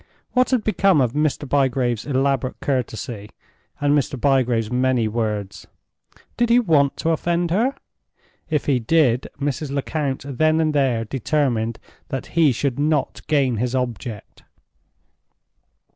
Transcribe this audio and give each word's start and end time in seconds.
What 0.31 0.49
had 0.49 0.63
become 0.63 0.99
of 0.99 1.13
Mr. 1.13 1.47
Bygrave's 1.47 2.07
elaborate 2.07 2.59
courtesy, 2.59 3.29
and 3.79 3.95
Mr. 3.95 4.19
Bygrave's 4.19 4.71
many 4.71 5.07
words? 5.07 5.67
Did 6.37 6.49
he 6.49 6.57
want 6.57 6.97
to 6.97 7.11
offend 7.11 7.51
her? 7.51 7.75
If 8.49 8.65
he 8.65 8.79
did, 8.79 9.29
Mrs. 9.39 9.69
Lecount 9.69 10.25
then 10.27 10.59
and 10.59 10.73
there 10.73 11.05
determined 11.05 11.77
that 12.07 12.25
he 12.35 12.51
should 12.51 12.79
not 12.79 13.21
gain 13.27 13.57
his 13.57 13.75
object. 13.75 14.41